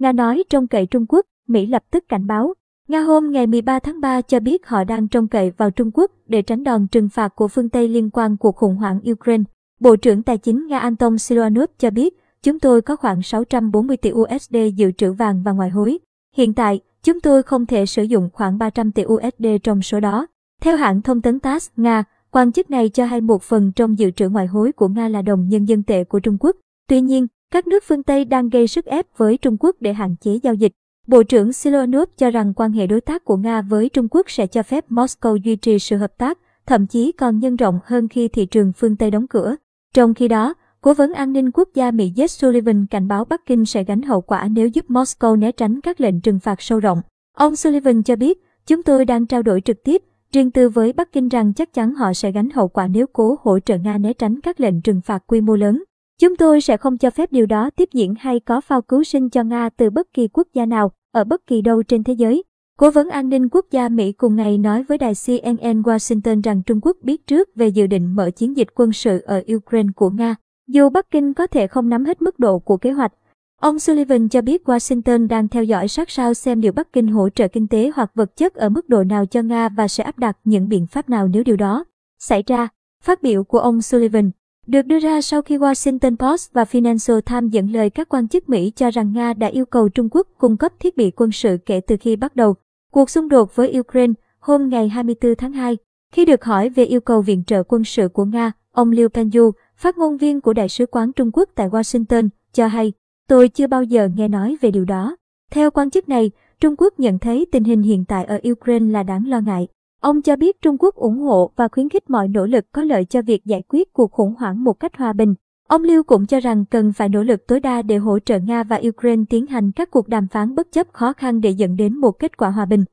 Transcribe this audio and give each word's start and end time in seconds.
Nga 0.00 0.12
nói 0.12 0.44
trông 0.50 0.66
cậy 0.66 0.86
Trung 0.86 1.06
Quốc, 1.08 1.26
Mỹ 1.48 1.66
lập 1.66 1.84
tức 1.90 2.04
cảnh 2.08 2.26
báo. 2.26 2.54
Nga 2.88 3.00
hôm 3.00 3.30
ngày 3.30 3.46
13 3.46 3.78
tháng 3.78 4.00
3 4.00 4.20
cho 4.20 4.40
biết 4.40 4.66
họ 4.66 4.84
đang 4.84 5.08
trông 5.08 5.28
cậy 5.28 5.50
vào 5.50 5.70
Trung 5.70 5.90
Quốc 5.94 6.10
để 6.26 6.42
tránh 6.42 6.64
đòn 6.64 6.86
trừng 6.86 7.08
phạt 7.08 7.28
của 7.36 7.48
phương 7.48 7.68
Tây 7.68 7.88
liên 7.88 8.10
quan 8.10 8.36
cuộc 8.36 8.56
khủng 8.56 8.76
hoảng 8.76 9.00
Ukraine. 9.10 9.44
Bộ 9.80 9.96
trưởng 9.96 10.22
Tài 10.22 10.38
chính 10.38 10.66
Nga 10.66 10.78
Anton 10.78 11.18
Siluanov 11.18 11.70
cho 11.78 11.90
biết, 11.90 12.14
chúng 12.42 12.60
tôi 12.60 12.82
có 12.82 12.96
khoảng 12.96 13.22
640 13.22 13.96
tỷ 13.96 14.10
USD 14.12 14.56
dự 14.76 14.92
trữ 14.92 15.12
vàng 15.12 15.42
và 15.42 15.52
ngoại 15.52 15.70
hối. 15.70 15.98
Hiện 16.36 16.54
tại, 16.54 16.80
chúng 17.02 17.20
tôi 17.20 17.42
không 17.42 17.66
thể 17.66 17.86
sử 17.86 18.02
dụng 18.02 18.28
khoảng 18.32 18.58
300 18.58 18.92
tỷ 18.92 19.04
USD 19.04 19.46
trong 19.62 19.82
số 19.82 20.00
đó. 20.00 20.26
Theo 20.60 20.76
hãng 20.76 21.02
thông 21.02 21.22
tấn 21.22 21.40
TASS, 21.40 21.70
Nga, 21.76 22.04
quan 22.30 22.52
chức 22.52 22.70
này 22.70 22.88
cho 22.88 23.04
hay 23.04 23.20
một 23.20 23.42
phần 23.42 23.72
trong 23.72 23.98
dự 23.98 24.10
trữ 24.10 24.28
ngoại 24.28 24.46
hối 24.46 24.72
của 24.72 24.88
Nga 24.88 25.08
là 25.08 25.22
đồng 25.22 25.48
nhân 25.48 25.64
dân 25.64 25.82
tệ 25.82 26.04
của 26.04 26.20
Trung 26.20 26.36
Quốc. 26.40 26.56
Tuy 26.88 27.00
nhiên, 27.00 27.26
các 27.50 27.66
nước 27.66 27.84
phương 27.86 28.02
Tây 28.02 28.24
đang 28.24 28.48
gây 28.48 28.68
sức 28.68 28.84
ép 28.84 29.06
với 29.16 29.36
Trung 29.36 29.56
Quốc 29.60 29.76
để 29.80 29.92
hạn 29.92 30.16
chế 30.20 30.38
giao 30.42 30.54
dịch. 30.54 30.72
Bộ 31.06 31.22
trưởng 31.22 31.52
Siluanov 31.52 32.08
cho 32.16 32.30
rằng 32.30 32.54
quan 32.54 32.72
hệ 32.72 32.86
đối 32.86 33.00
tác 33.00 33.24
của 33.24 33.36
Nga 33.36 33.62
với 33.62 33.88
Trung 33.88 34.08
Quốc 34.10 34.30
sẽ 34.30 34.46
cho 34.46 34.62
phép 34.62 34.90
Moscow 34.90 35.36
duy 35.36 35.56
trì 35.56 35.78
sự 35.78 35.96
hợp 35.96 36.18
tác, 36.18 36.38
thậm 36.66 36.86
chí 36.86 37.12
còn 37.12 37.38
nhân 37.38 37.56
rộng 37.56 37.78
hơn 37.84 38.08
khi 38.08 38.28
thị 38.28 38.46
trường 38.46 38.72
phương 38.72 38.96
Tây 38.96 39.10
đóng 39.10 39.26
cửa. 39.26 39.56
Trong 39.94 40.14
khi 40.14 40.28
đó, 40.28 40.54
Cố 40.82 40.94
vấn 40.94 41.12
an 41.12 41.32
ninh 41.32 41.50
quốc 41.50 41.68
gia 41.74 41.90
Mỹ 41.90 42.12
Jake 42.16 42.26
Sullivan 42.26 42.86
cảnh 42.86 43.08
báo 43.08 43.24
Bắc 43.24 43.46
Kinh 43.46 43.66
sẽ 43.66 43.84
gánh 43.84 44.02
hậu 44.02 44.20
quả 44.20 44.48
nếu 44.48 44.68
giúp 44.68 44.84
Moscow 44.88 45.38
né 45.38 45.52
tránh 45.52 45.80
các 45.80 46.00
lệnh 46.00 46.20
trừng 46.20 46.38
phạt 46.38 46.62
sâu 46.62 46.80
rộng. 46.80 47.02
Ông 47.36 47.56
Sullivan 47.56 48.02
cho 48.02 48.16
biết, 48.16 48.38
chúng 48.66 48.82
tôi 48.82 49.04
đang 49.04 49.26
trao 49.26 49.42
đổi 49.42 49.60
trực 49.60 49.84
tiếp, 49.84 50.02
riêng 50.32 50.50
tư 50.50 50.68
với 50.68 50.92
Bắc 50.92 51.12
Kinh 51.12 51.28
rằng 51.28 51.52
chắc 51.54 51.72
chắn 51.74 51.94
họ 51.94 52.12
sẽ 52.12 52.32
gánh 52.32 52.50
hậu 52.50 52.68
quả 52.68 52.86
nếu 52.86 53.06
cố 53.12 53.38
hỗ 53.42 53.58
trợ 53.58 53.76
Nga 53.76 53.98
né 53.98 54.12
tránh 54.12 54.40
các 54.40 54.60
lệnh 54.60 54.80
trừng 54.80 55.00
phạt 55.00 55.22
quy 55.26 55.40
mô 55.40 55.56
lớn. 55.56 55.82
Chúng 56.20 56.36
tôi 56.36 56.60
sẽ 56.60 56.76
không 56.76 56.98
cho 56.98 57.10
phép 57.10 57.32
điều 57.32 57.46
đó 57.46 57.70
tiếp 57.76 57.88
diễn 57.92 58.14
hay 58.18 58.40
có 58.40 58.60
phao 58.60 58.82
cứu 58.82 59.04
sinh 59.04 59.30
cho 59.30 59.42
Nga 59.42 59.68
từ 59.76 59.90
bất 59.90 60.12
kỳ 60.12 60.28
quốc 60.28 60.48
gia 60.54 60.66
nào, 60.66 60.92
ở 61.12 61.24
bất 61.24 61.46
kỳ 61.46 61.60
đâu 61.60 61.82
trên 61.82 62.04
thế 62.04 62.12
giới. 62.12 62.44
Cố 62.78 62.90
vấn 62.90 63.08
an 63.08 63.28
ninh 63.28 63.48
quốc 63.48 63.66
gia 63.70 63.88
Mỹ 63.88 64.12
cùng 64.12 64.36
ngày 64.36 64.58
nói 64.58 64.82
với 64.82 64.98
đài 64.98 65.12
CNN 65.26 65.82
Washington 65.82 66.42
rằng 66.42 66.62
Trung 66.62 66.80
Quốc 66.82 66.96
biết 67.02 67.26
trước 67.26 67.48
về 67.54 67.68
dự 67.68 67.86
định 67.86 68.16
mở 68.16 68.30
chiến 68.30 68.56
dịch 68.56 68.68
quân 68.74 68.92
sự 68.92 69.20
ở 69.24 69.42
Ukraine 69.54 69.88
của 69.96 70.10
Nga. 70.10 70.34
Dù 70.68 70.90
Bắc 70.90 71.10
Kinh 71.10 71.34
có 71.34 71.46
thể 71.46 71.66
không 71.66 71.88
nắm 71.88 72.04
hết 72.04 72.22
mức 72.22 72.38
độ 72.38 72.58
của 72.58 72.76
kế 72.76 72.90
hoạch, 72.90 73.12
ông 73.60 73.78
Sullivan 73.78 74.28
cho 74.28 74.42
biết 74.42 74.62
Washington 74.64 75.28
đang 75.28 75.48
theo 75.48 75.64
dõi 75.64 75.88
sát 75.88 76.10
sao 76.10 76.34
xem 76.34 76.60
liệu 76.60 76.72
Bắc 76.72 76.92
Kinh 76.92 77.06
hỗ 77.06 77.28
trợ 77.28 77.48
kinh 77.48 77.68
tế 77.68 77.90
hoặc 77.94 78.10
vật 78.14 78.36
chất 78.36 78.54
ở 78.54 78.68
mức 78.68 78.88
độ 78.88 79.04
nào 79.04 79.26
cho 79.26 79.42
Nga 79.42 79.68
và 79.68 79.88
sẽ 79.88 80.04
áp 80.04 80.18
đặt 80.18 80.38
những 80.44 80.68
biện 80.68 80.86
pháp 80.86 81.08
nào 81.08 81.28
nếu 81.28 81.42
điều 81.44 81.56
đó 81.56 81.84
xảy 82.18 82.42
ra. 82.46 82.68
Phát 83.02 83.22
biểu 83.22 83.44
của 83.44 83.58
ông 83.58 83.82
Sullivan 83.82 84.30
được 84.70 84.86
đưa 84.86 84.98
ra 84.98 85.20
sau 85.20 85.42
khi 85.42 85.56
Washington 85.58 86.16
Post 86.16 86.52
và 86.52 86.64
Financial 86.64 87.20
Times 87.20 87.52
dẫn 87.52 87.72
lời 87.72 87.90
các 87.90 88.08
quan 88.08 88.28
chức 88.28 88.48
Mỹ 88.48 88.72
cho 88.76 88.90
rằng 88.90 89.12
Nga 89.12 89.32
đã 89.32 89.46
yêu 89.46 89.66
cầu 89.66 89.88
Trung 89.88 90.08
Quốc 90.10 90.26
cung 90.38 90.56
cấp 90.56 90.72
thiết 90.80 90.96
bị 90.96 91.10
quân 91.10 91.32
sự 91.32 91.58
kể 91.66 91.80
từ 91.80 91.96
khi 92.00 92.16
bắt 92.16 92.36
đầu 92.36 92.54
cuộc 92.92 93.10
xung 93.10 93.28
đột 93.28 93.56
với 93.56 93.78
Ukraine 93.78 94.12
hôm 94.38 94.68
ngày 94.68 94.88
24 94.88 95.34
tháng 95.34 95.52
2. 95.52 95.76
Khi 96.12 96.24
được 96.24 96.44
hỏi 96.44 96.68
về 96.68 96.84
yêu 96.84 97.00
cầu 97.00 97.22
viện 97.22 97.42
trợ 97.46 97.62
quân 97.62 97.84
sự 97.84 98.08
của 98.08 98.24
Nga, 98.24 98.52
ông 98.72 98.90
Liu 98.90 99.08
Pengyu, 99.08 99.52
phát 99.76 99.98
ngôn 99.98 100.16
viên 100.16 100.40
của 100.40 100.52
Đại 100.52 100.68
sứ 100.68 100.86
quán 100.86 101.12
Trung 101.12 101.30
Quốc 101.32 101.48
tại 101.54 101.68
Washington, 101.68 102.28
cho 102.52 102.66
hay, 102.66 102.92
tôi 103.28 103.48
chưa 103.48 103.66
bao 103.66 103.82
giờ 103.82 104.08
nghe 104.16 104.28
nói 104.28 104.56
về 104.60 104.70
điều 104.70 104.84
đó. 104.84 105.16
Theo 105.50 105.70
quan 105.70 105.90
chức 105.90 106.08
này, 106.08 106.30
Trung 106.60 106.74
Quốc 106.78 107.00
nhận 107.00 107.18
thấy 107.18 107.46
tình 107.52 107.64
hình 107.64 107.82
hiện 107.82 108.04
tại 108.04 108.24
ở 108.24 108.40
Ukraine 108.50 108.92
là 108.92 109.02
đáng 109.02 109.28
lo 109.28 109.40
ngại. 109.40 109.68
Ông 110.00 110.22
cho 110.22 110.36
biết 110.36 110.62
Trung 110.62 110.76
Quốc 110.78 110.94
ủng 110.94 111.18
hộ 111.18 111.52
và 111.56 111.68
khuyến 111.68 111.88
khích 111.88 112.10
mọi 112.10 112.28
nỗ 112.28 112.46
lực 112.46 112.64
có 112.72 112.82
lợi 112.82 113.04
cho 113.04 113.22
việc 113.22 113.44
giải 113.44 113.62
quyết 113.68 113.92
cuộc 113.92 114.12
khủng 114.12 114.34
hoảng 114.38 114.64
một 114.64 114.72
cách 114.72 114.96
hòa 114.96 115.12
bình. 115.12 115.34
Ông 115.68 115.82
Lưu 115.82 116.02
cũng 116.02 116.26
cho 116.26 116.40
rằng 116.40 116.64
cần 116.64 116.92
phải 116.92 117.08
nỗ 117.08 117.22
lực 117.22 117.46
tối 117.46 117.60
đa 117.60 117.82
để 117.82 117.96
hỗ 117.96 118.18
trợ 118.18 118.38
Nga 118.38 118.62
và 118.62 118.80
Ukraine 118.88 119.22
tiến 119.30 119.46
hành 119.46 119.72
các 119.72 119.90
cuộc 119.90 120.08
đàm 120.08 120.28
phán 120.28 120.54
bất 120.54 120.72
chấp 120.72 120.86
khó 120.92 121.12
khăn 121.12 121.40
để 121.40 121.50
dẫn 121.50 121.76
đến 121.76 121.96
một 121.96 122.12
kết 122.12 122.36
quả 122.36 122.50
hòa 122.50 122.64
bình. 122.64 122.84